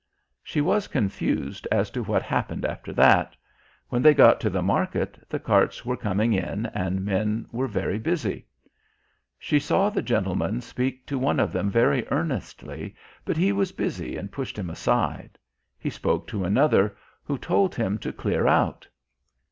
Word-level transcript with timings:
She 0.41 0.61
was 0.61 0.87
confused 0.87 1.67
as 1.71 1.91
to 1.91 2.01
what 2.01 2.23
happened 2.23 2.65
after 2.65 2.91
that. 2.93 3.35
When 3.89 4.01
they 4.01 4.15
got 4.15 4.39
to 4.39 4.49
the 4.49 4.63
market 4.63 5.23
the 5.29 5.37
carts 5.37 5.85
were 5.85 5.95
coming 5.95 6.33
in 6.33 6.65
and 6.73 7.05
men 7.05 7.45
were 7.51 7.67
very 7.67 7.99
busy. 7.99 8.47
She 9.37 9.59
saw 9.59 9.91
the 9.91 10.01
gentleman 10.01 10.59
speak 10.61 11.05
to 11.05 11.19
one 11.19 11.39
of 11.39 11.51
them 11.51 11.69
very 11.69 12.03
earnestly, 12.09 12.95
but 13.25 13.37
he 13.37 13.51
was 13.51 13.73
busy 13.73 14.17
and 14.17 14.31
pushed 14.31 14.57
him 14.57 14.71
aside. 14.71 15.37
He 15.77 15.91
spoke 15.91 16.25
to 16.29 16.45
another, 16.45 16.97
who 17.23 17.37
told 17.37 17.75
him 17.75 17.99
to 17.99 18.11
clear 18.11 18.47
out. 18.47 18.87